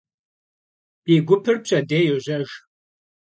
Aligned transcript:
Di 1.05 1.15
gupır 1.27 1.57
pşedêy 1.63 2.05
yojejj. 2.09 2.51